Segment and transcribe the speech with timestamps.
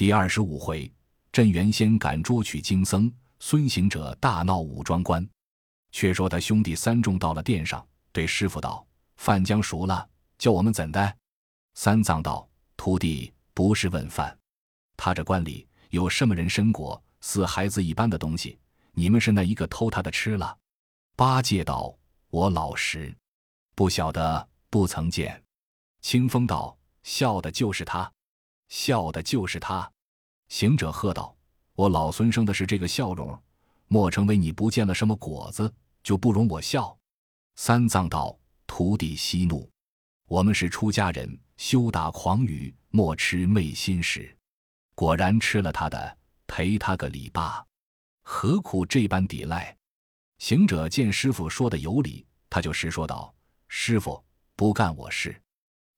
[0.00, 0.90] 第二十五回，
[1.30, 5.28] 镇元仙赶捉取经僧，孙行者大闹武庄关。
[5.92, 8.86] 却说他兄弟三众到了殿上，对师傅道
[9.20, 10.08] ：“饭将熟了，
[10.38, 11.16] 叫我们怎的？”
[11.76, 14.34] 三藏道：“徒弟不是问饭，
[14.96, 18.58] 他这关里有什么人参果，似孩子一般的东西，
[18.92, 20.56] 你们是那一个偷他的吃了？”
[21.14, 21.94] 八戒道
[22.32, 23.14] ：“我老实，
[23.74, 25.44] 不晓得，不曾见。”
[26.00, 26.74] 清风道
[27.04, 28.10] ：“笑的就是他，
[28.70, 29.92] 笑的就是他。”
[30.48, 31.36] 行者喝道
[31.76, 33.38] ：“我老孙生的是这个笑容。”
[33.92, 36.96] 莫成为你不见了什么果子，就不容我笑。
[37.56, 39.68] 三藏道：“徒弟息怒，
[40.28, 44.32] 我们是出家人，休打诳语，莫吃昧心食。
[44.94, 47.66] 果然吃了他的，赔他个礼罢，
[48.22, 49.76] 何苦这般抵赖？”
[50.38, 53.34] 行者见师傅说的有理，他就实说道
[53.66, 55.42] ：“师傅不干我事，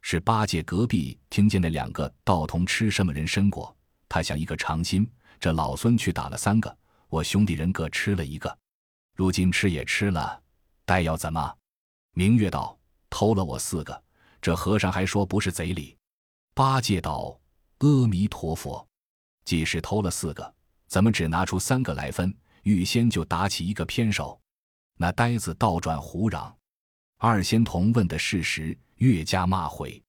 [0.02, 3.74] 是八戒隔壁听见那两个道童吃什么人参果，
[4.09, 6.77] 他想一个尝心，这老孙去打了三个。”
[7.09, 8.58] 我兄弟人各吃了一个，
[9.14, 10.42] 如今吃也吃了，
[10.86, 11.55] 待要怎么？
[12.14, 12.78] 明月道
[13.11, 14.03] 偷了我四个，
[14.41, 15.95] 这和尚还说不是贼礼。
[16.55, 17.39] 八戒道：
[17.80, 18.89] 阿弥陀佛，
[19.45, 20.55] 既是偷了四个，
[20.89, 22.34] 怎么只拿出三个来分？
[22.62, 24.41] 预先就打起一个偏手。
[24.97, 26.56] 那呆子倒转胡嚷。
[27.19, 30.00] 二仙童问的事实，越加骂悔，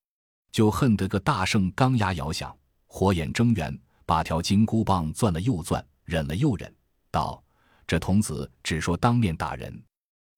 [0.51, 2.55] 就恨得个大圣钢牙摇响，
[2.85, 6.71] 火眼睁圆，把条金箍棒攥了又攥，忍了又忍。
[7.09, 7.43] 道
[7.87, 9.83] ：“这童子只说当面打人，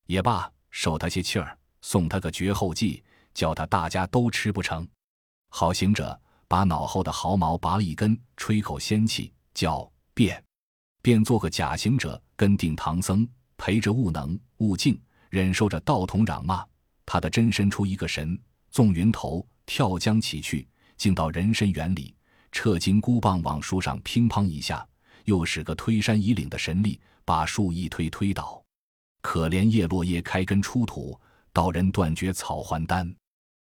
[0.06, 4.88] 也罢，受他些气儿，送他个绝后计，叫他大家都吃不成。”
[5.52, 6.18] 好行者
[6.48, 10.42] 把脑后的毫毛拔了一根，吹口仙气，叫变，
[11.02, 14.98] 变做个假行者，跟定唐僧，陪着悟能、悟净，
[15.30, 16.66] 忍受着道童嚷骂。
[17.06, 18.38] 他的真身出一个神，
[18.72, 20.68] 纵云头，跳江起去，
[20.98, 22.16] 竟到人参园里，
[22.52, 24.88] 撤金箍棒往树上乒乓一下。
[25.26, 28.64] 又使个推山移岭的神力，把树一推推倒。
[29.22, 31.20] 可怜叶落叶开根出土，
[31.52, 33.12] 道人断绝草还丹。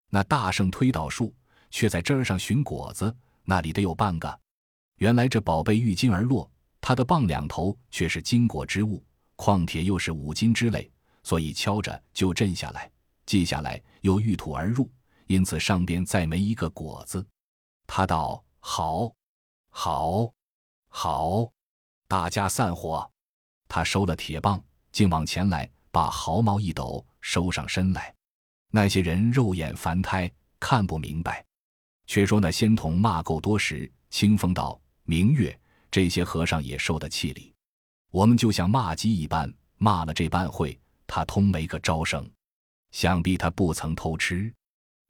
[0.10, 1.34] 那大圣推倒树，
[1.70, 4.40] 却在枝儿上寻果子，那里得有半个。
[4.98, 10.92] 原来这宝贝遇金而落，他的棒两头却是金果之物，矿铁又是五金之类，
[11.24, 12.91] 所以敲着就震下来，
[13.32, 14.92] 记下来又遇土而入，
[15.28, 17.26] 因此上边再没一个果子。
[17.88, 19.10] 他道：“好，
[19.70, 20.30] 好。”
[20.94, 21.50] 好，
[22.10, 23.10] 大家散伙。
[23.70, 28.14] 他收了铁棒，竟往前来，把毫毛一抖，收上身来。
[28.70, 31.42] 那些人肉眼凡胎，看不明白。
[32.08, 34.78] 却说那仙童骂够多时，清风道
[35.08, 35.58] ：“明月，
[35.90, 37.56] 这些和尚也受得气力。
[38.10, 40.78] 我们就像骂鸡一般，骂了这般会，
[41.08, 42.30] 他通没个招生。
[42.92, 44.54] 想必他不曾偷吃。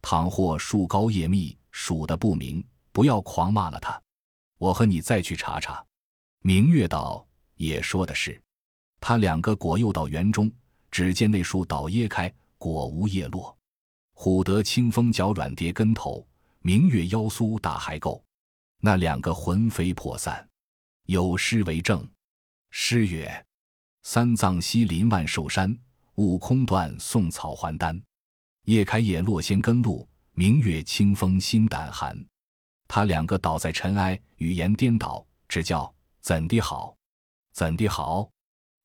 [0.01, 4.01] 倘或树高叶密，数得不明，不要狂骂了他。”
[4.57, 5.83] 我和你再去查查。
[6.43, 8.39] 明月道也说的是，
[8.99, 10.51] 他两个果又到园中，
[10.91, 13.57] 只见那树倒叶开，果无叶落。
[14.13, 16.27] 虎得清风脚软跌跟头，
[16.59, 18.23] 明月腰酥打还够。
[18.79, 20.47] 那两个魂飞魄散。
[21.05, 22.07] 有诗为证：
[22.69, 23.45] 诗曰
[24.03, 25.75] ：“三藏西林万寿山，
[26.15, 28.01] 悟空断送草还丹。
[28.65, 32.17] 叶开叶落仙根露，明月清风心胆寒。”
[32.87, 36.95] 他两个倒在尘埃，语言颠倒，只叫怎地好，
[37.53, 38.29] 怎地好，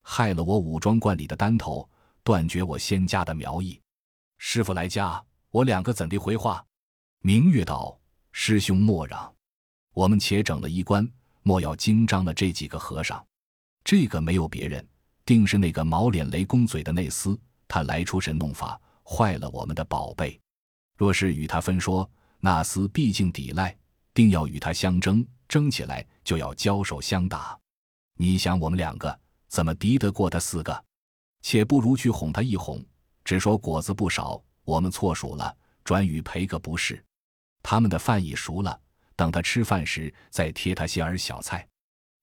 [0.01, 1.87] 害了我武装观里的丹头，
[2.23, 3.79] 断绝我仙家的苗裔。
[4.37, 5.21] 师傅来家，
[5.51, 6.65] 我两个怎地回话？
[7.21, 7.99] 明月道
[8.31, 9.33] ：“师兄莫嚷，
[9.93, 11.05] 我们且整了衣冠，
[11.43, 13.25] 莫要惊张了这几个和尚。
[13.83, 14.87] 这个没有别人，
[15.27, 20.39] 定是那个毛脸雷公嘴的那厮，他来出神弄法，坏了我们的宝贝。
[20.97, 23.77] 若是与他分说，那厮毕竟抵赖。”
[24.17, 27.55] 定要与他相争，争起来就要交手相打。
[28.15, 30.83] 你想我们两个怎么敌得过他四个？
[31.43, 32.83] 且不如去哄他一哄，
[33.23, 36.99] 只说果子不少，我们错数了，转与赔个不是。
[37.61, 38.81] 他们的饭已熟了，
[39.15, 41.67] 等他吃饭时再贴他些儿小菜。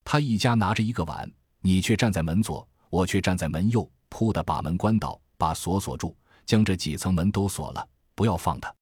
[0.03, 1.31] 他一家拿着一个碗，
[1.61, 6.15] 你却站在门左，我却站在门右，扑的把门关倒，把锁锁住，
[6.45, 8.73] 将这几层门都锁了，不要放他。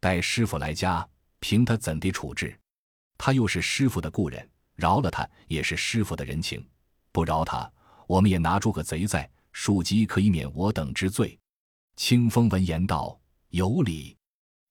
[0.00, 1.08] 待师傅来家。
[1.44, 2.56] 凭他怎地处置，
[3.18, 6.60] 他又是师傅的故人，饶了他也是师傅的人情；
[7.10, 7.68] 不饶他，
[8.06, 11.36] 我们也拿住个贼在，庶几可以免我等之罪。
[11.96, 13.20] 清风闻言道
[13.50, 14.16] ：“有理，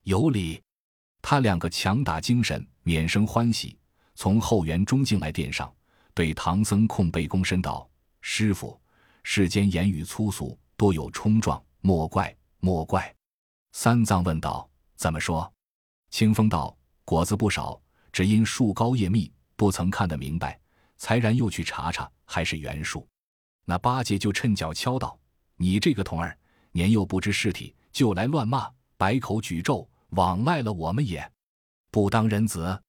[0.03, 0.63] 有理。”
[1.21, 3.77] 他两个强打精神，免生欢喜，
[4.15, 5.75] 从后园中进来殿上，
[6.13, 7.85] 对唐僧空背躬身道
[8.21, 8.79] ：“师傅，
[9.23, 13.13] 世间言语粗俗，多有冲撞，莫怪，莫怪。”
[13.73, 15.51] 三藏问道：“怎么说？”
[16.11, 16.75] 清风道
[17.05, 17.81] ：“果子不少，
[18.11, 20.59] 只因树高叶密，不曾看得明白，
[20.97, 23.07] 才然又去查查，还是袁术。
[23.65, 25.17] 那八戒就趁脚敲道
[25.55, 26.37] ：“你这个童儿，
[26.71, 31.31] 年幼不知事体，就来乱骂，百口举咒，枉赖了我们也，
[31.91, 32.81] 不当人子。”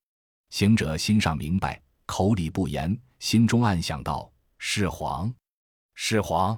[0.50, 4.31] 行者心上明白，口里不言，心中暗想道
[4.64, 5.34] ：“是皇，
[5.92, 6.56] 是皇。”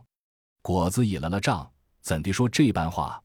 [0.61, 1.73] 果子倚了了杖，
[2.03, 3.21] 怎地说这般话？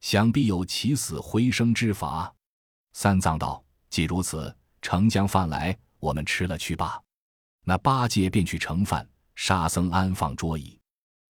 [0.00, 2.34] 想必有起死回生之法。
[2.94, 6.98] 三藏道：“既如此。”盛将饭来，我们吃了去罢。
[7.64, 10.80] 那八戒便去盛饭，沙僧安放桌椅，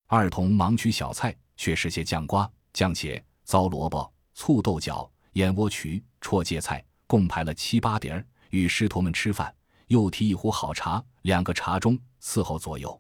[0.07, 9.53] 二童忙取小菜，却是些酱瓜、酱茄、糟萝卜、醋豆角、燕窝渠、绰芥菜，共排了七八碟儿，与师徒们吃饭。
[9.89, 12.99] 又提一壶好茶，两个茶盅伺候左右。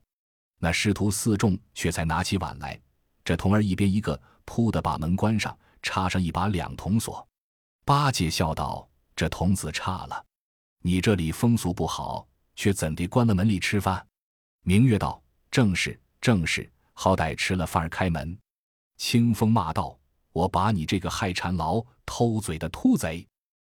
[0.59, 2.79] 那师徒四众却才拿起碗来，
[3.25, 7.26] 这童儿一边一个，扑的把门关上，插上一把两铜锁。
[7.85, 10.25] 八戒笑道：“这童子差了。”
[10.87, 14.06] 你这里风俗不好，却怎地关了门里吃饭？
[14.62, 16.71] 明月道：“正是，正是。
[16.93, 18.38] 好歹吃了饭儿开门。”
[18.97, 19.99] 清风骂道
[20.32, 23.26] ：“我把你这个害馋牢、偷嘴的秃贼！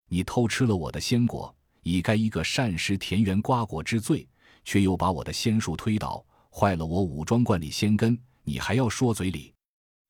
[0.07, 4.27] 你偷吃了我的仙果，已该一个善食田园瓜果之罪，
[4.69, 6.23] 却又把我的仙术推倒，
[6.53, 8.21] 坏了我武装观里仙根。
[8.45, 9.55] 你还要说嘴里？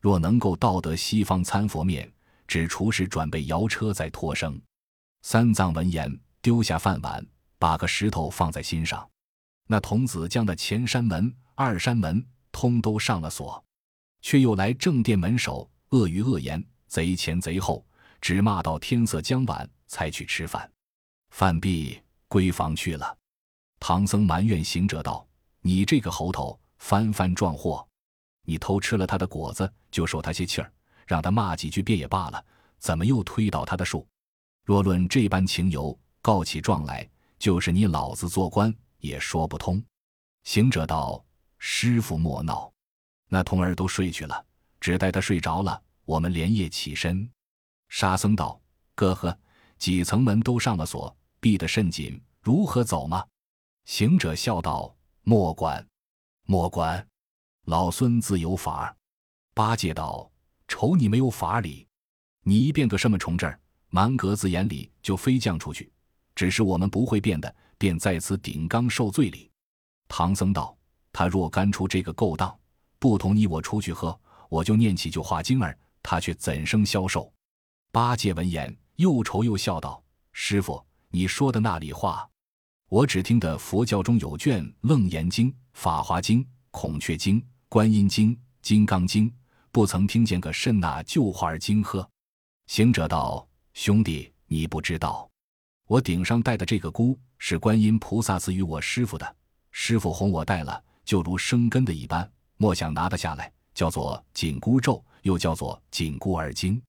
[0.01, 2.13] 若能够到得西方参佛面，
[2.45, 4.61] 只除时转备摇车再托生。”
[5.23, 6.13] 三藏闻言。
[6.41, 7.25] 丢下饭碗，
[7.57, 9.09] 把个石头放在心上。
[9.69, 13.63] 那童子将的前山门、二山门通都上了锁，
[14.23, 17.87] 却又来正殿门首恶语恶言，贼前贼后，
[18.21, 20.69] 只骂到天色将晚，才去吃饭。
[21.31, 23.17] 饭毕，归房去了。
[23.81, 25.27] 唐僧埋怨行者道
[25.61, 27.87] ：“你这个猴头，翻翻撞祸！
[28.45, 30.73] 你偷吃了他的果子，就受他些气儿，
[31.07, 32.45] 让他骂几句便也罢了，
[32.79, 34.07] 怎么又推倒他的树？
[34.65, 37.09] 若论这般情由。”告起状来，
[37.39, 39.83] 就是你老子做官也说不通。
[40.45, 41.25] 行者道
[41.59, 42.71] ：“师傅莫闹，
[43.29, 44.45] 那童儿都睡去了，
[44.81, 47.27] 只待他睡着了，我们连夜起身。”
[47.89, 48.61] 沙僧道
[48.95, 49.39] ：“哥呵，
[49.79, 53.25] 几层门都上了锁，闭得甚紧，如何走吗？”
[53.89, 54.95] 行者笑道
[55.25, 55.85] ：“莫管，
[56.45, 57.09] 莫管，
[57.65, 58.95] 老孙自有法。”
[59.55, 60.31] 八戒道
[60.69, 61.89] ：“瞅你没有法理，
[62.43, 63.59] 你一变个什么虫儿，
[63.89, 65.91] 满格子眼里就飞降出去。”
[66.37, 69.51] 只是我们不会变的，便在此顶缸受罪哩。
[70.07, 70.77] 唐僧道
[71.11, 72.57] ：“他若干出这个勾当，
[72.99, 74.21] 不同你我出去喝，
[74.51, 77.33] 我就念起就化精儿，他却怎生消受？”
[77.91, 82.29] 八戒闻言，又愁又笑道：“师傅，你说的那里话？
[82.89, 86.41] 我只听得佛教中有卷《楞严经》《法华经》
[86.71, 87.39] 《孔雀经》
[87.69, 88.31] 《观音经》
[88.63, 89.29] 《金刚经》，
[89.71, 92.09] 不曾听见个甚那旧话经呵。”
[92.67, 95.29] 行者道：“兄弟，你不知道。”
[95.87, 99.37] 我顶上戴的这个箍是观音菩萨赐予我师傅的，
[99.71, 106.81] 师傅哄我戴了，就如生根的一般，莫想拿得下来，叫做紧箍咒，又叫做紧箍耳经。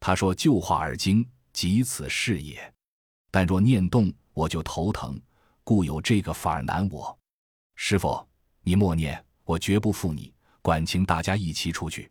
[0.00, 2.74] 他说旧话耳经即此是也，
[3.30, 5.16] 但若念动，我就头疼，
[5.66, 7.18] 故有这个法儿难我。
[7.74, 8.24] 师傅，
[8.62, 10.32] 你默念，我绝不负你，
[10.62, 12.08] 管请大家一起出去。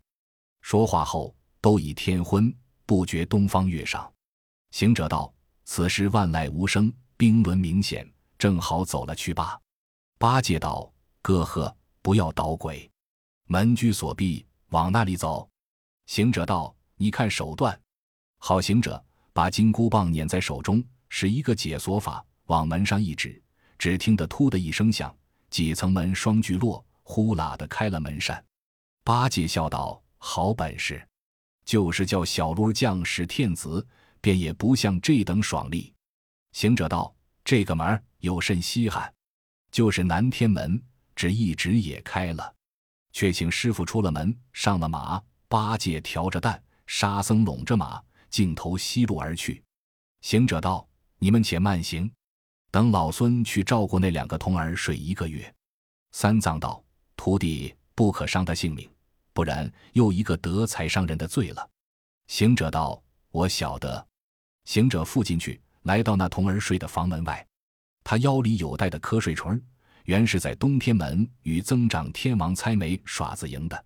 [0.60, 2.54] 说话后，都已天昏，
[2.86, 4.12] 不觉东方月上。
[4.72, 5.34] 行者道。
[5.63, 8.06] 此时万籁无声，冰轮明显，
[8.38, 9.58] 正好走了去罢。
[10.18, 10.91] 八戒道
[11.24, 12.91] ：“哥呵，不要捣鬼，
[13.46, 15.50] 门居锁闭，往那里走？”
[16.08, 17.79] 行者道：“你看手段。”
[18.38, 19.01] 好行者
[19.32, 23.41] 把金箍棒捻在手中，使一个解锁法，往门上一指，
[23.77, 25.15] 只听得“突”的一声响，
[25.50, 28.44] 几层门双俱落，呼啦的开了门扇。
[29.03, 31.08] 八戒笑道：“好本事，
[31.63, 33.86] 就是叫小鹿将士天子。”
[34.22, 35.94] 便也不像这等爽利。
[36.53, 37.15] 行者道
[37.46, 39.13] ：“这个门有甚稀罕？
[39.72, 40.82] 就是南天门，
[41.15, 42.55] 只一直也开了。
[43.12, 45.22] 却请师傅出了门，上了马。
[45.48, 48.01] 八戒挑着担，沙僧拢着马，
[48.32, 49.63] 径头西路而去。”
[50.22, 50.89] 行者道
[51.20, 52.12] ：“你们且慢行，
[52.75, 55.50] 等老孙去照顾那两个童儿睡一个月。”
[56.12, 56.84] 三藏道
[57.15, 58.86] ：“徒弟不可伤他性命，
[59.32, 61.70] 不然又一个得财伤人的罪了。”
[62.27, 63.01] 行者道
[63.32, 64.05] ：“我晓得。”
[64.67, 67.48] 行者附进去，来到那童儿睡的房门外，
[68.03, 69.58] 他腰里有带的瞌睡锤，
[70.03, 73.86] 原是在东天门与增长天王猜眉耍子赢的。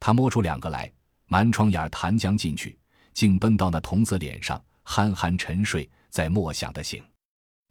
[0.00, 0.90] 他摸出两个来，
[1.26, 2.78] 满窗眼弹将进去，
[3.12, 7.04] 竟奔到那童子脸上，憨憨沉睡，在莫想的醒。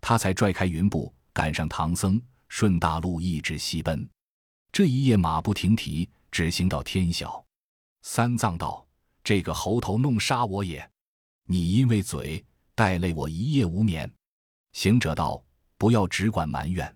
[0.02, 4.10] 他才拽开云布，赶上唐僧，顺大路一直西奔。
[4.72, 7.44] 这一夜马不停蹄，只行到天晓。
[8.02, 8.86] 三藏道
[9.24, 10.90] ：“这个猴头弄杀我也。”
[11.46, 12.44] 你因为嘴
[12.74, 14.12] 带累我一夜无眠。
[14.74, 15.42] 行者道
[15.78, 16.94] ：“不要只管埋怨。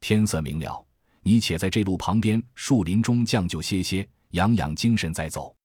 [0.00, 0.86] 天色明了，
[1.22, 5.56] 你且在这路旁边树林中将就歇歇，养养精神再走。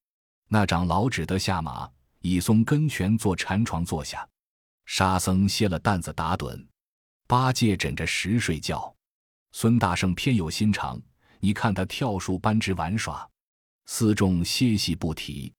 [0.48, 1.88] 那长老只得下马，
[2.20, 4.26] 以松根泉做禅床坐下。
[4.86, 6.66] 沙僧歇了担子打盹，
[7.32, 8.94] 八戒枕着石睡觉。
[9.52, 11.00] 孙大圣偏有心肠，
[11.40, 13.26] 你看他跳树扳枝玩耍。
[13.86, 15.50] 四众歇息不提。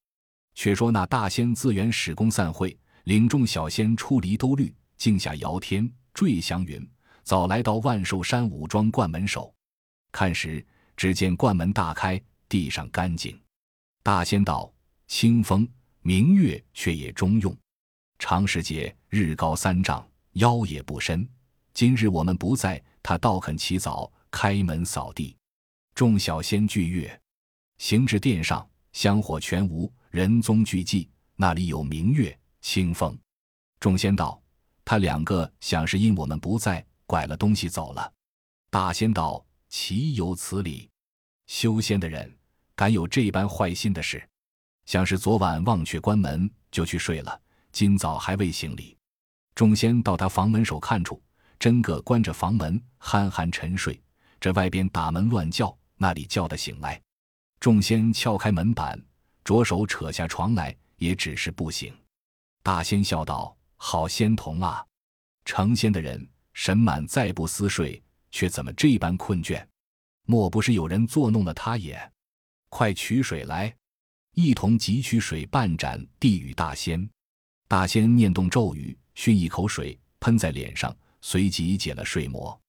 [0.54, 6.88] 却说那大仙自圆始功散会，领众小仙出离兜率，径下遥天，坠祥云。
[7.24, 9.52] 早来到万寿山武装观门首，
[10.12, 10.64] 看时，
[10.96, 13.36] 只见观门大开，地上干净。
[14.04, 14.72] 大仙道
[15.10, 15.68] ：“清风
[16.04, 17.58] 明月，却也中用。
[18.20, 21.28] 长时节，日高三丈，腰也不深。
[21.74, 25.36] 今日我们不在，他倒肯起早开门扫地。”
[25.96, 27.22] 众小仙聚月，
[27.78, 31.08] 行至殿上，香火全无，人踪俱寂。
[31.36, 33.18] 那里有明月、清风？
[33.80, 34.42] 众仙道
[34.86, 38.12] ：“他两个想是因我们不在。”拐了东西走了，
[38.72, 40.90] 大仙道：“岂有此理！
[41.46, 42.34] 修仙的人
[42.76, 44.28] 敢有这般坏心的事？
[44.86, 47.40] 想是昨晚忘却关门，就去睡了。
[47.72, 48.98] 今早还未行礼。”
[49.54, 51.22] 众仙到他房门首看处，
[51.64, 53.98] 真个关着房门，憨憨沉睡。
[54.38, 57.02] 这外边打门乱叫，那里叫得醒来。
[57.62, 59.02] 众仙撬开门板，
[59.46, 61.96] 着手扯下床来，也只是不醒。
[62.62, 64.86] 大仙笑道：“好仙童啊！
[65.46, 69.66] 成仙的人。”神满再不思睡，却怎么这般困倦？
[70.26, 71.98] 莫不是有人作弄了他也？
[72.68, 73.74] 快取水来！
[74.34, 77.10] 一同汲取水半盏，递与大仙。
[77.70, 80.94] 大仙念动咒语，熏一口水喷在脸上，
[81.26, 82.62] 随即解了睡魔。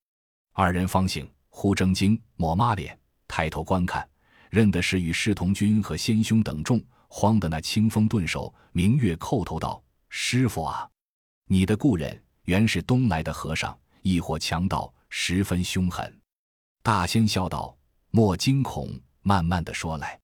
[0.52, 2.96] 二人方醒，忽睁睛，抹抹脸，
[3.26, 4.08] 抬头观看，
[4.48, 6.80] 认得是与师同君和仙兄等众。
[7.08, 10.88] 慌得那清风顿首，明月叩头道：“师傅啊，
[11.46, 16.20] 你的故人。”原是东来的和尚，一伙强盗，十分凶狠。
[16.82, 17.76] 大仙笑道
[18.12, 18.88] ：“莫惊恐，
[19.22, 20.20] 慢慢的说来。”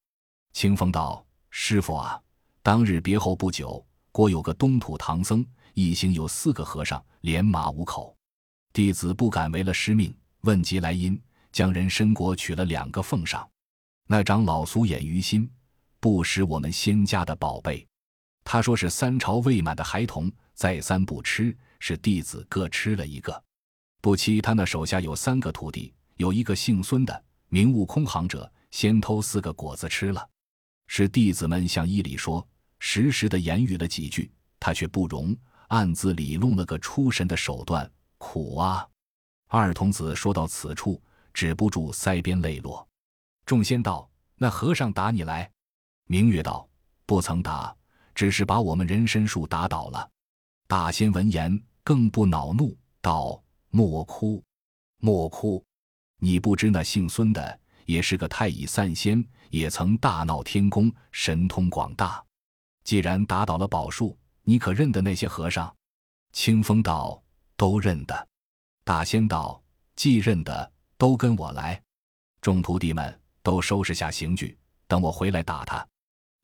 [0.53, 2.21] 清风道：“师傅啊，
[2.63, 5.45] 当日别后不久，国有个东土唐僧，
[5.75, 8.15] 一行有四个和尚，连马五口。
[8.73, 11.21] 弟子不敢违了师命，问及来因，
[11.53, 13.49] 将人参果取了两个奉上。
[14.07, 15.51] 那长老俗眼于心，
[15.99, 17.87] 不识我们仙家的宝贝。
[18.45, 23.43] 他说是三朝未满的孩童，再三不吃。”是弟子各吃了一个，
[24.03, 30.29] 不期他那手下有三个徒弟，有一个姓孙的，名悟空行者，先偷四个果子吃了。
[30.89, 32.47] 是弟子们向伊里说，
[32.81, 35.35] 时时的言语了几句，他却不容，
[35.69, 38.87] 暗自里弄了个出神的手段，苦啊！
[39.49, 41.03] 二童子说到此处，
[41.35, 42.87] 止不住腮边泪落。
[43.47, 45.51] 众仙道：“那和尚打你来？”
[46.07, 46.69] 明月道
[47.07, 47.75] ：“不曾打，
[48.15, 50.09] 只是把我们人参树打倒了。”
[50.69, 51.61] 大仙闻言。
[51.83, 54.45] 更不恼怒，道：“莫哭，
[54.99, 55.65] 莫哭！
[56.19, 62.23] 你不知那姓孙的也是个太乙散仙，也曾大闹天宫，神通广大。
[62.85, 65.75] 既然打倒了宝树，你可认得那些和尚？”
[66.33, 67.21] 清风道
[67.61, 68.29] ：“都认得。”
[68.85, 69.63] 大仙道
[69.95, 71.79] ：“既认得，都跟我来。”
[72.41, 75.87] 众徒弟们都收拾下刑具，等我回来打他。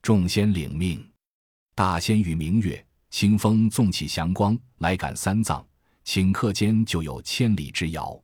[0.02, 1.02] 众仙领命。
[1.74, 2.84] 大仙与明月。
[3.08, 5.66] 清风纵起祥光来赶三藏，
[6.04, 8.20] 顷刻间就有千里之遥。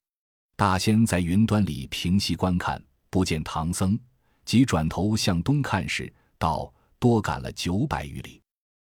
[0.55, 3.99] 大仙在云端里平息观看，不见唐僧，
[4.45, 8.43] 即转头向东看时，道：“多赶了九百余里。”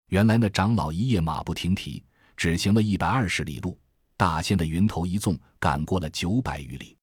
[0.09, 2.03] 原来那长老一夜马不停蹄，
[2.35, 3.79] 只行了一百二十里路。
[4.23, 6.97] 大仙的云头一纵，赶过了九百余里。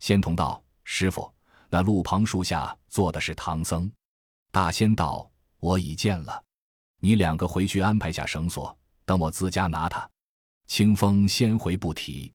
[0.00, 1.32] 仙童道：“师傅，
[1.70, 3.90] 那路旁树下坐的是唐僧。”
[4.52, 6.44] 大仙道：“我已见了。”
[7.00, 10.06] 你两个回去安排下绳索，等我自家拿他。
[10.66, 12.30] 清风先回不提。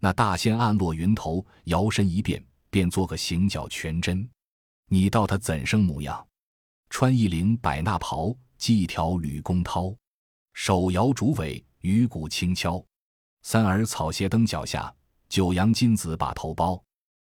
[0.00, 4.26] 那大仙暗落云头，摇身一变，便做个行脚全真。
[4.88, 6.26] 你道他怎生模样？
[6.88, 9.94] 穿一领百衲袍，系一条吕公绦，
[10.54, 12.82] 手摇竹尾，鱼骨轻敲。
[13.48, 14.92] 三耳草鞋蹬脚下，
[15.28, 16.82] 九阳金子把头包。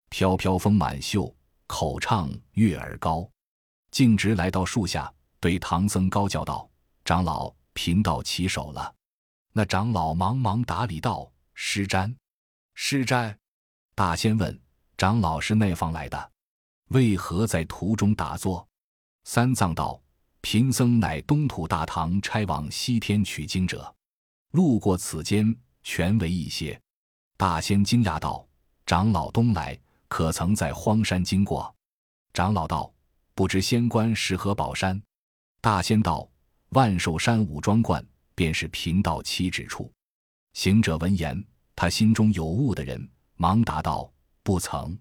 [0.09, 1.35] 飘飘风满袖，
[1.67, 3.29] 口唱月儿高。
[3.91, 5.13] 径直来到树下。
[5.41, 6.69] 对唐僧高叫道
[7.03, 8.95] ：“长老，贫道起手了。”
[9.51, 12.15] 那长老忙忙打礼道：“施瞻，
[12.75, 13.35] 施瞻。”
[13.93, 14.57] 大仙问
[14.97, 16.31] ：“长老是那方来的？
[16.91, 18.65] 为何在途中打坐？”
[19.25, 20.01] 三藏道
[20.39, 23.93] ：“贫僧乃东土大唐差往西天取经者，
[24.51, 25.53] 路过此间，
[25.85, 26.77] 权为一些。”
[27.37, 28.45] 大仙惊讶道
[28.85, 31.73] ：“长老东来，可曾在荒山经过？”
[32.33, 32.93] 长老道
[33.33, 35.01] ：“不知仙官是何宝山？”
[35.61, 36.27] 大仙道
[36.75, 39.89] ：“万寿山武装观，便是贫道栖止处。”
[40.53, 41.41] 行者闻言，
[41.75, 44.11] 他心中有悟的人，忙答道
[44.43, 44.97] ：“不曾，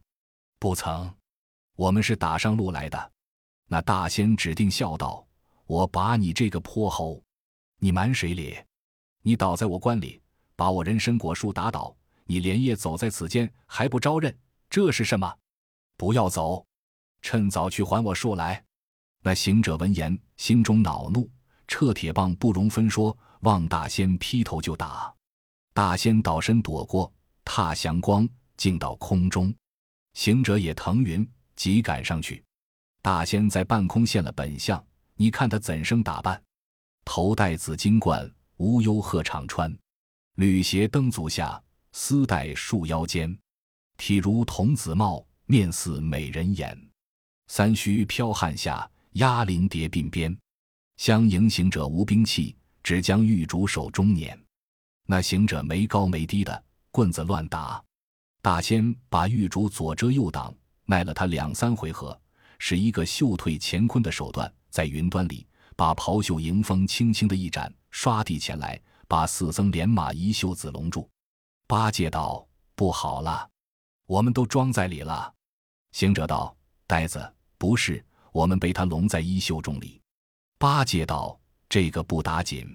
[0.58, 1.12] 不曾，
[1.76, 3.12] 我们是打上路来的。”
[3.68, 5.26] 那大仙指定笑道
[5.66, 7.22] ：“我把你这个泼猴，
[7.78, 8.66] 你瞒谁咧？
[9.22, 10.20] 你倒在我观里，
[10.56, 11.94] 把我人参果树打倒，
[12.24, 14.36] 你连夜走在此间，还不招认？
[14.70, 15.32] 这是什么？
[15.96, 16.66] 不要走，
[17.22, 18.62] 趁早去还我树来。”
[19.22, 21.30] 那行者闻言，心中恼怒，
[21.66, 25.12] 撤铁棒不容分说，望大仙劈头就打。
[25.72, 27.10] 大仙倒身躲过，
[27.44, 29.54] 踏祥光，进到空中。
[30.12, 32.44] 行者也腾云，急赶上去。
[33.02, 34.84] 大仙在半空现了本相，
[35.16, 36.40] 你看他怎生打扮？
[37.04, 39.74] 头戴紫金冠，无忧鹤氅穿，
[40.34, 41.62] 履鞋蹬足下，
[41.92, 43.36] 丝带束腰间。
[43.96, 46.76] 体如童子貌，面似美人颜。
[47.46, 48.88] 三须飘汗下。
[49.14, 50.36] 压鳞叠鬓边，
[50.96, 54.36] 相迎行者无兵器，只将玉竹手中捻。
[55.06, 57.80] 那行者没高没低的棍子乱打，
[58.42, 60.52] 大仙把玉竹左遮右挡，
[60.84, 62.20] 耐了他两三回合，
[62.58, 68.82] 使一个袖退乾坤的手段，在云端里把袍袖迎风轻轻的一展，唰地前来，
[69.14, 71.08] 把四僧连马一袖子笼住。
[71.68, 72.44] 八戒道
[72.74, 73.48] ：“不好了，
[74.06, 75.32] 我们都装在里了。”
[75.94, 76.52] 行者道
[76.84, 78.04] ：“呆子，不是。”
[78.34, 80.02] 我们被他笼在衣袖中里，
[80.58, 81.38] 八戒道
[81.70, 82.66] ：“这个不打紧，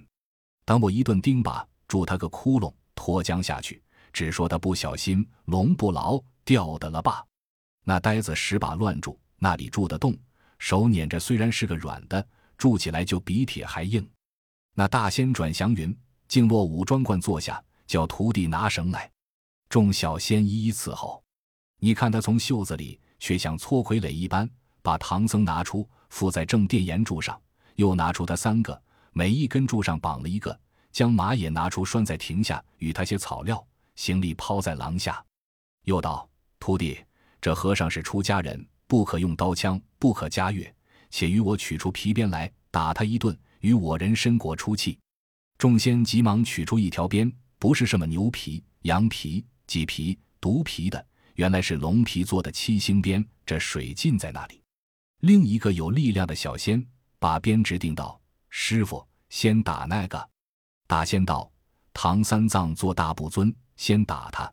[0.64, 3.84] 等我一顿钉耙，住他个窟窿，脱缰下去。
[4.14, 7.26] 只说他不小心，笼不牢，掉的了吧？”
[7.84, 10.18] 那呆子使把乱住，那里住得动？
[10.58, 12.26] 手捻着，虽然是个软的，
[12.58, 14.10] 住起来就比铁还硬。
[14.74, 15.94] 那大仙转祥云，
[16.30, 19.12] 静落五庄观坐下，叫徒弟拿绳来。
[19.68, 21.22] 众小仙一一伺候。
[21.80, 24.48] 你看他从袖子里，却像搓傀儡一般。
[24.84, 27.40] 把唐僧拿出，附在正殿檐柱上，
[27.76, 28.80] 又拿出他三个，
[29.12, 30.58] 每一根柱上绑了一个，
[30.92, 35.24] 将马也拿出拴在亭下，与他些草料、行李抛在廊下。
[35.86, 37.04] 又道：“徒弟，
[37.42, 40.72] 这和尚是出家人，不可用刀枪，不可加乐，
[41.10, 45.00] 且与我取出皮鞭来，打他一顿，与我人参果出气。”
[45.60, 53.24] 众仙急忙取出一条鞭，不是什么牛皮、羊皮、麂皮、犊皮的，原来是龙皮做的七星鞭。
[53.46, 54.64] 这水浸在那里。
[55.20, 56.82] 另一个有力量的小仙
[57.20, 58.18] 把鞭指定道
[58.50, 60.30] ：“师傅，先打那个。”
[60.88, 61.52] 大仙道
[61.92, 64.50] ：“唐三藏做大不尊，先打他。”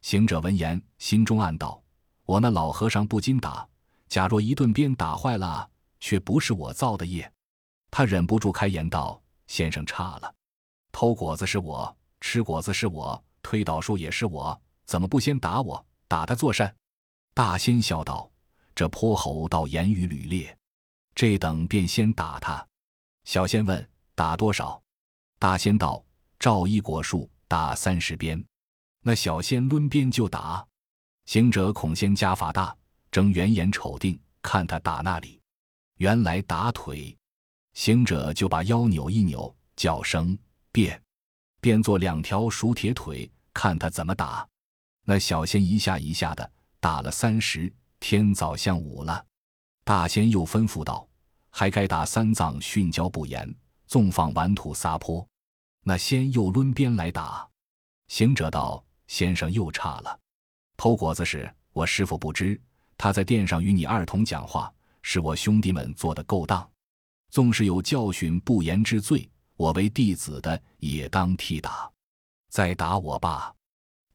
[0.00, 1.82] 行者闻言，心中暗道
[2.24, 3.68] ：“我那老和尚不禁打，
[4.08, 5.68] 假若一顿鞭打坏了，
[6.00, 7.30] 却不是我造的业。”
[7.90, 10.34] 他忍不住开言道：“先生差了，
[11.00, 15.86] 偷果子是我，吃果子是我，推倒树也是我，怎么不先打我？
[16.08, 16.74] 打他作甚？”
[17.32, 18.28] 大仙笑道。
[18.74, 20.58] 这泼猴倒言语屡劣，
[21.14, 22.66] 这等便先打他。
[23.22, 24.82] 小仙问：“打多少？”
[25.38, 26.04] 大仙道
[26.36, 28.44] ：“照一果树打三十鞭。”
[29.02, 30.66] 那小仙抡鞭就打。
[31.26, 32.76] 行者恐仙家法大，
[33.12, 35.40] 睁圆眼瞅定，看他打那里，
[35.98, 37.16] 原来打腿。
[37.74, 40.36] 行者就把腰扭一扭，叫声
[40.72, 41.02] 变，
[41.60, 44.46] 变做两条熟铁腿，看他怎么打。
[45.04, 46.50] 那小仙一下一下的
[46.80, 47.72] 打了三十。
[48.00, 49.26] 天早向午了，
[49.82, 51.04] 大仙又吩咐道
[51.50, 53.52] ：“还该打三藏训教不严，
[53.88, 55.26] 纵放顽土撒泼。”
[55.82, 57.44] 那仙又抡鞭来打。
[58.06, 60.16] 行者道：“先生又差了，
[60.76, 62.60] 偷果子时我师傅不知，
[62.96, 66.70] 他在殿上与你二童讲话，是我兄弟们做的勾当。
[67.30, 69.28] 纵是有教训不严之罪，
[69.58, 71.92] 我为弟子的也当替打。
[72.48, 73.54] 再打我罢。”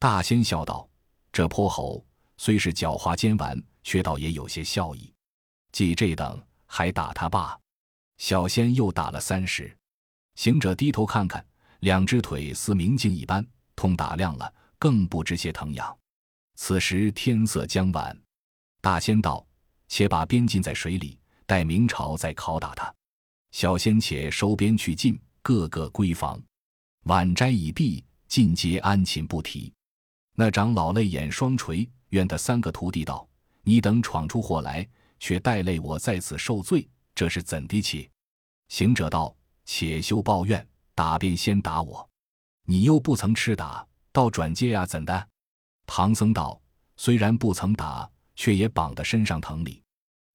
[0.00, 0.88] 大仙笑道
[1.30, 2.04] ：“这泼猴
[2.36, 5.12] 虽是狡猾奸顽。”却倒也有些笑意，
[5.70, 7.54] 既这等还打他罢。
[8.16, 9.76] 小仙又打了三十，
[10.36, 11.46] 行者低头看看，
[11.80, 15.94] 两只腿似明镜一般，通打亮了，更不知些疼痒。
[16.54, 18.18] 此时天色将晚，
[18.80, 19.46] 大仙道
[19.86, 22.90] ：“且把鞭浸在水里，待明朝再拷打他。”
[23.52, 26.42] 小仙且收鞭去尽，个个闺房。
[27.04, 29.70] 晚斋已毕，尽皆安寝不提。
[30.34, 33.28] 那长老泪眼双垂，怨他三个徒弟道。
[33.62, 34.88] 你等闯出祸来，
[35.20, 38.10] 却带累我在此受罪，这是怎的起？
[38.68, 42.08] 行者道：“且休抱怨，打便先打我，
[42.64, 45.28] 你又不曾吃打，倒转接呀，怎的？”
[45.86, 46.58] 唐僧道
[46.96, 49.82] ：“虽然不曾打，却也绑得身上疼哩。”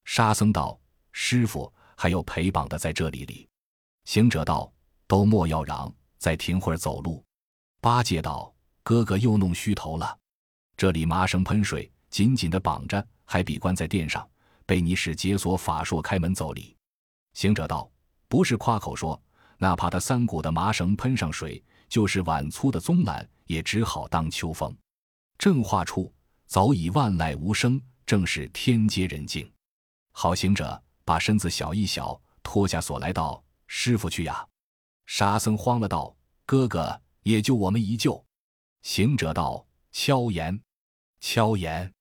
[0.06, 0.80] 沙僧道
[1.12, 3.48] ：“师傅还有陪绑的在这里哩。”
[4.06, 4.72] 行者道
[5.10, 7.22] ：“都莫要嚷，再停会儿走路。”
[7.82, 10.17] 八戒道：“哥哥又弄虚头了，
[10.78, 14.28] 这里麻绳喷水，紧紧的绑着。”还比关在殿上，
[14.65, 16.76] 被你使解锁法术开门走礼。
[17.34, 17.88] 行者道
[18.28, 19.22] ：“不是夸口说，
[19.60, 24.76] 哪怕他三股的麻绳喷上水，就是碗粗的棕缆，也只好当秋风。
[25.38, 26.12] 正话处，
[26.48, 29.48] 早已万籁无声，正是天阶人静。
[30.12, 34.43] 好行者把身子小一小，脱下锁来道：“师傅去呀！”
[35.12, 38.24] 沙僧慌了道：“哥哥，也就我们一救。”
[38.84, 40.62] 行者道：“敲言，
[41.19, 41.91] 敲言。”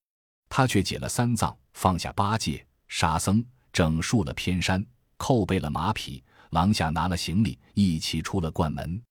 [0.51, 3.43] 他却解了三藏，放下八戒、沙僧，
[3.73, 9.03] 整束了偏山，扣备了马匹，廊下拿了行李，一起出了关门。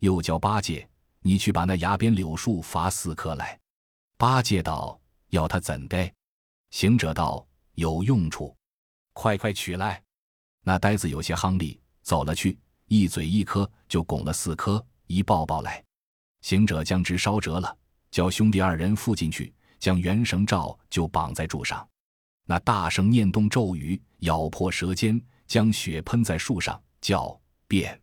[0.00, 0.86] 又叫八戒
[1.22, 3.56] ：“你去把那崖边柳树伐四棵来。”
[4.18, 6.12] 八戒道：“要他怎的？”
[6.70, 8.56] 行者道：“有用处，
[9.12, 10.02] 快快取来。”
[10.66, 15.82] 那呆子有些夯力，走了去，一嘴一颗就拱了四颗，一抱抱来。
[16.42, 17.76] 行者将之烧折了，
[18.10, 21.86] 叫兄弟二人附进去，将元绳罩就绑在柱上。
[22.44, 28.00] 那大声念动咒语，咬破舌尖，将血喷在树上，叫变。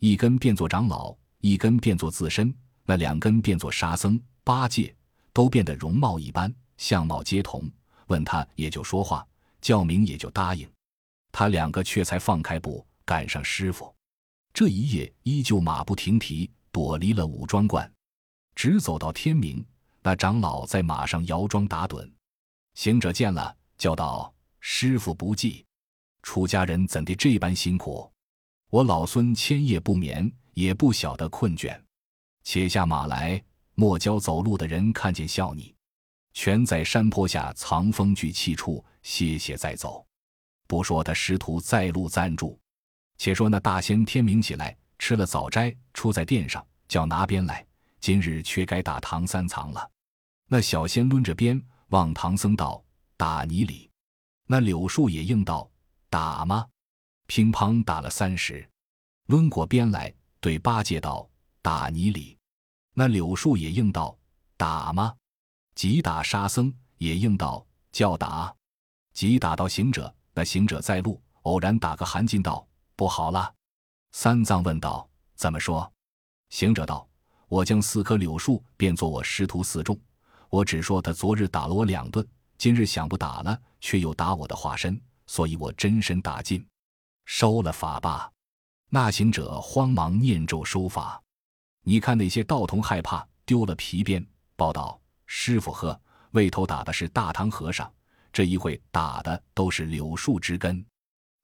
[0.00, 4.94] 一根变作长老，一根变作自身，那两根变作沙僧、八戒。
[5.32, 7.70] 都变得容貌一般，相貌皆同。
[8.06, 9.26] 问他也就说话，
[9.60, 10.66] 叫名也就答应。
[11.30, 13.94] 他两个却才放开步，赶上师傅。
[14.56, 17.92] 这一夜依旧马不停蹄，躲离了武装观，
[18.54, 19.62] 直走到天明。
[20.02, 22.10] 那长老在马上摇桩打盹，
[22.72, 25.66] 行者见了，叫道：“师傅不济，
[26.22, 28.10] 出家人怎地这般辛苦？
[28.70, 31.78] 我老孙千夜不眠，也不晓得困倦。
[32.42, 33.44] 且下马来。”
[33.78, 35.74] 莫教走路的人看见笑你，
[36.32, 40.06] 全在山坡下藏风聚气处歇歇再走。
[40.66, 42.58] 不说他师徒在路暂住，
[43.18, 47.64] 且说那大仙天明起来吃了早斋，出在殿上叫拿鞭来。
[47.98, 49.90] 今日却该打唐三藏了。
[50.48, 52.80] 那小仙抡着鞭望唐僧道
[53.16, 53.90] ：“打你里。”
[54.46, 55.68] 那柳树也应道
[56.08, 56.64] ：“打吗？”
[57.26, 58.64] 乒乓打了三十，
[59.26, 61.28] 抡过鞭来对八戒道
[61.60, 62.38] ：“打你里。”
[62.94, 64.16] 那柳树也应道
[64.56, 65.12] ：“打吗？”
[65.74, 68.54] 即打沙僧也应道：“叫打。”
[69.12, 72.64] 即打到行者，那行者在路，偶然打个寒噤道
[72.96, 73.54] ：“不好了。”
[74.12, 75.92] 三藏问道：“怎么说？”
[76.50, 77.06] 行者道
[77.48, 79.98] ：“我将四棵柳树变作我师徒四众，
[80.48, 86.66] 我只说他昨日打了我两顿，今日想不打了，却又打我的化身，所以我真身打尽，
[87.26, 88.30] 收了法吧。”
[88.88, 91.20] 那行者慌忙念咒收法。
[91.82, 97.92] 你看那些道童害怕，丢了皮鞭，报道师傅呵，为头打的是大唐和尚，
[98.32, 100.84] 这一会打的都是柳树之根。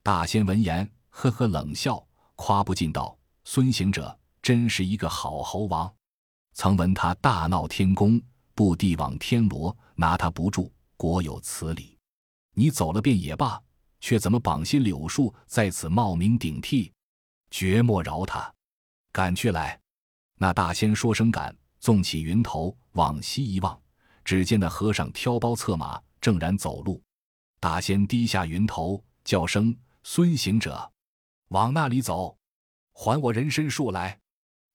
[0.01, 5.93] 大仙闻言，呵呵冷笑，夸不尽道：“孙行者真是一个好猴王，
[6.53, 8.19] 曾闻他大闹天宫，
[8.55, 11.97] 布地网天罗，拿他不住，果有此理。
[12.55, 13.61] 你走了便也罢，
[14.01, 16.91] 却怎么绑些柳树在此冒名顶替？
[17.51, 18.51] 绝莫饶他！
[19.11, 19.79] 赶去来！”
[20.39, 23.79] 那大仙说声赶，纵起云头往西一望，
[24.25, 27.01] 只见那和尚挑包策马，正然走路。
[27.59, 29.73] 大仙低下云头，叫声
[30.03, 30.91] ：“孙行者，
[31.53, 32.35] 往那里走？
[32.93, 34.19] 还我人参树来！”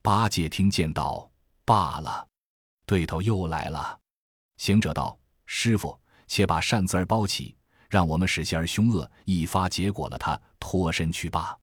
[0.01, 1.29] 八戒听见道
[1.67, 2.27] ：“罢了，
[2.87, 3.99] 对头又来了。”
[4.59, 7.57] 行者道：“师傅，且把扇子儿包起，
[7.91, 11.57] 让我们使些儿凶恶，一发结果了他，脱身去罢。”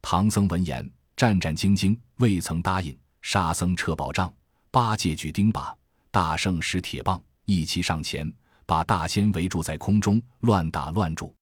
[0.00, 2.96] 唐僧闻言，战战兢兢，未曾答应。
[3.20, 4.32] 沙僧撤宝杖，
[4.70, 5.76] 八戒举钉耙，
[6.12, 8.32] 大圣使铁棒，一齐上前，
[8.64, 11.34] 把大仙围住在空中，乱打乱住。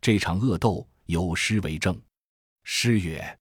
[0.00, 2.00] 这场恶斗有诗为证：
[2.72, 3.38] 诗曰：“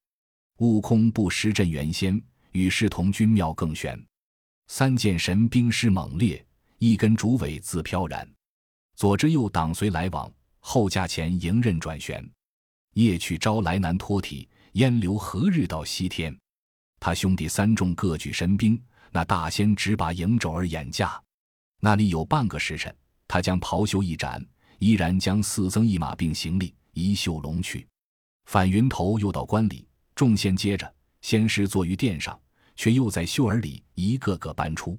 [0.58, 2.20] 悟空不识镇元仙，
[2.52, 3.98] 与世同君妙更玄。
[4.68, 6.44] 三剑神兵势猛烈，
[6.80, 8.28] 一根竹尾自飘然。
[8.96, 12.28] 左支右挡随来往，后架前迎刃转旋。
[12.96, 16.36] 夜去朝来难脱体，烟流何日到西天？”
[17.00, 21.22] 他兄弟三众各举神兵，那大仙只把迎肘儿掩架。
[21.80, 22.94] 那里有半个时辰，
[23.28, 24.44] 他将袍袖一展，
[24.80, 27.88] 依然将四僧一马并行李一袖龙去。
[28.50, 32.42] 返云头又到关里，众仙接着，仙师坐于殿上，
[32.76, 34.98] 却又在袖儿里一个个搬出，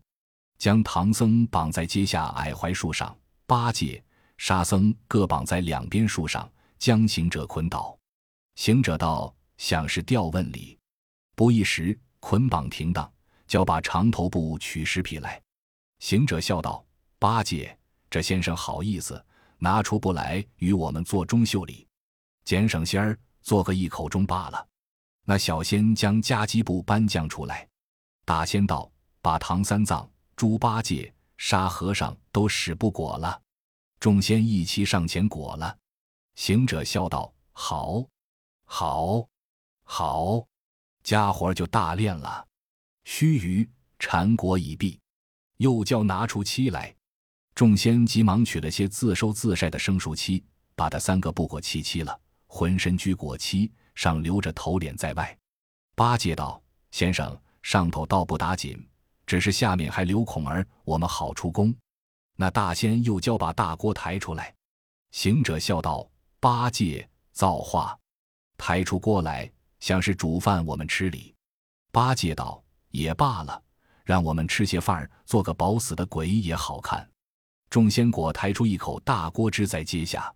[0.57, 3.13] 将唐僧绑在阶下矮槐树上，
[3.47, 4.01] 八戒、
[4.39, 7.99] 沙僧各绑在两边树上，将行者捆倒。
[8.55, 10.79] 行者道：“想是吊问礼。”
[11.35, 13.13] 不一时，捆绑停当，
[13.49, 15.43] 叫把长头布取十匹来。
[15.99, 16.87] 行者笑道
[17.19, 17.77] ：“八戒，
[18.09, 19.21] 这先生好意思，
[19.59, 21.85] 拿出布来与我们做中袖礼，
[22.45, 24.66] 简省些儿，做个一口钟罢了。”
[25.24, 27.68] 那小仙将夹击布搬将出来。
[28.24, 28.90] 大仙道
[29.22, 33.40] ：“把唐三藏、猪八戒、沙和尚都使不裹了。”
[34.00, 35.76] 众仙一齐上前裹了。
[36.35, 38.03] 行者笑道：“好，
[38.64, 39.29] 好，
[39.85, 40.46] 好。”
[41.05, 42.46] 家伙就大练了，
[43.05, 44.98] 须臾禅果已毕。
[45.57, 46.94] 又叫拿出漆来。
[47.55, 50.42] 众仙急忙取了些自收自晒的生熟漆，
[50.74, 52.18] 把他三个布裹漆漆了，
[52.53, 55.39] 浑身居裹漆，上留着头脸在外。
[55.95, 56.61] 八戒道
[56.91, 58.77] ：“先生，上头倒不打紧，
[59.25, 61.73] 只是下面还留孔儿，我们好出宫。”
[62.35, 64.53] 那大仙又教把大锅抬出来。
[65.13, 66.11] 行者笑道
[66.41, 67.97] ：“八戒造化，
[68.59, 71.33] 抬出锅来，像是煮饭我们吃哩。”
[71.93, 72.61] 八戒道
[72.91, 73.63] ：“也罢了，
[74.05, 77.09] 让我们吃些饭，做个饱死的鬼也好看。”
[77.71, 80.35] 众仙果抬出一口大锅汁在阶下，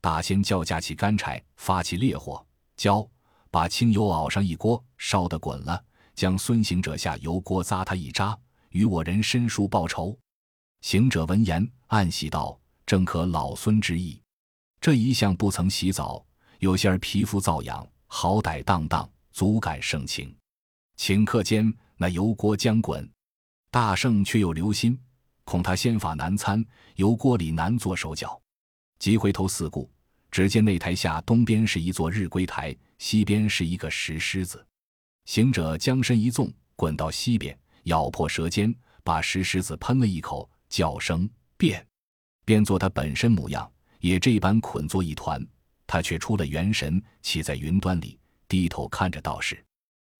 [0.00, 2.44] 大仙叫架起干柴，发起烈火，
[2.76, 3.08] 浇
[3.50, 5.84] 把清油熬上一锅，烧得滚了，
[6.14, 8.38] 将孙行者下油锅扎他一扎，
[8.70, 10.18] 与我人申叔报仇。
[10.80, 12.58] 行者闻言暗喜道。
[12.86, 14.18] 正可老孙之意，
[14.80, 16.24] 这一向不曾洗澡，
[16.58, 20.34] 有些儿皮肤遭痒，好歹荡荡，足感盛情。
[20.96, 23.06] 顷刻间，那油锅将滚，
[23.70, 24.98] 大圣却又留心，
[25.44, 28.40] 恐他仙法难参，油锅里难做手脚，
[28.98, 29.90] 急回头四顾，
[30.30, 34.64] 只见那台下东边是一座日归台，西边是一个石狮子。
[35.26, 41.86] 行者将身一纵，滚到西边，咬破舌尖，把石狮子喷了一口，叫声变。
[42.44, 45.46] 变作他本身模样，也这般捆作一团。
[45.86, 49.62] 他却出了元神，骑在云端里，低头看着道士。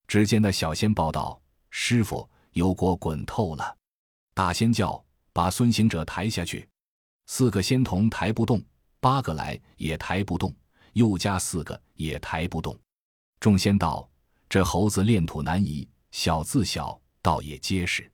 [0.06, 3.76] 只见那小仙报道：“师傅，油锅滚透了。”
[4.34, 6.66] 大仙叫：“把孙行者抬下去。”
[7.30, 8.60] 四个仙童抬不动，
[9.00, 10.52] 八个来也抬不动，
[10.94, 12.76] 又加四个也抬不动。
[13.38, 14.08] 众仙道
[14.48, 18.10] ：“这猴子炼土难移，小自小，倒也结实。”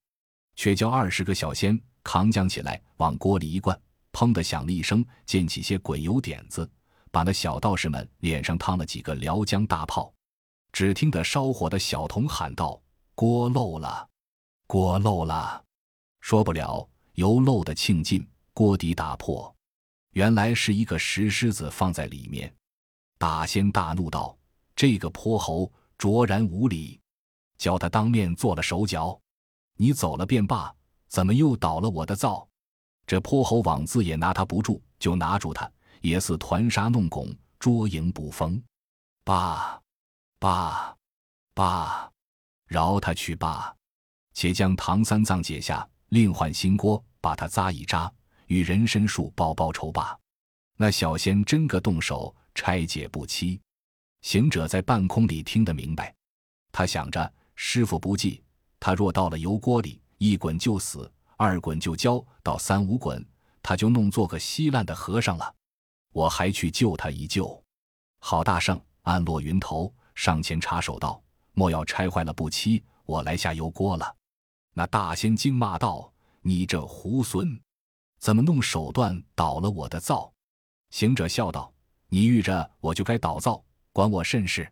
[0.56, 3.80] 却叫二十个小仙扛将起来，往锅里一灌。
[4.12, 6.68] 砰的响了一声，溅起些滚油点子，
[7.12, 10.12] 把那小道士们脸上烫了几个辽江大泡。
[10.72, 12.82] 只听得烧火的小童喊道
[13.14, 14.08] ：“锅漏了，
[14.66, 15.64] 锅漏了！”
[16.20, 19.52] 说不了，油漏的庆尽，锅底打破，
[20.12, 22.54] 原来是一个石狮子放在里面。
[23.18, 24.38] 大仙大怒道
[24.76, 27.00] ：“这个泼猴卓然无礼，
[27.58, 29.20] 叫他当面做了手脚。
[29.76, 30.72] 你走了便罢，
[31.08, 32.48] 怎么又倒了我的灶？”
[33.04, 35.68] 这泼猴网自也拿他不住，就拿住他，
[36.00, 38.62] 也似团沙弄拱，捉影捕风。
[39.24, 39.82] 罢，
[40.38, 40.96] 罢，
[41.54, 42.08] 罢，
[42.68, 43.74] 饶他去罢。
[44.32, 48.10] 且将唐三藏解下，另换新锅，把他扎一扎，
[48.46, 50.18] 与人参树报报仇罢。
[50.76, 53.60] 那小仙真个动手拆解不期。
[54.22, 56.14] 行者在半空里听得明白，
[56.72, 58.42] 他想着师傅不济，
[58.80, 61.10] 他若到了油锅里，一滚就死。
[61.36, 63.22] 二滚就焦，到三五滚，
[63.60, 65.54] 他就弄做个稀烂的和尚了。
[66.12, 67.62] 我还去救他一救。
[68.20, 71.20] 好大圣，暗落云头，上前插手道
[71.52, 74.14] ：“莫要拆坏了不期，我来下油锅了。”
[74.72, 77.60] 那大仙惊骂道：“你这猢狲，
[78.24, 80.32] 怎么弄手段倒了我的灶？”
[80.88, 81.70] 行者笑道
[82.08, 84.66] ：“你遇着我就该倒灶，管我甚事？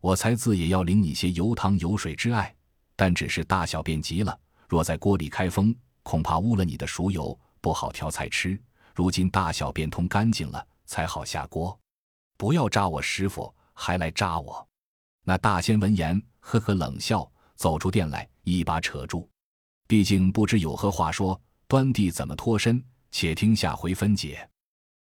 [0.00, 2.56] 我才自也要领你些油汤油水之爱，
[2.96, 8.58] 但只是大小便急了，若在锅里开封。”恐怕污了你的熟油，不好调菜吃。
[8.94, 11.78] 如今大小便通干净了，才好下锅。
[12.38, 14.66] 不要扎我师傅，还来扎我！
[15.22, 19.28] 那大仙闻言，呵呵冷笑，走出店来，一把扯住。
[19.86, 22.84] 毕竟不知有何话说，端地怎么脱身？
[23.10, 24.48] 且听下回分解。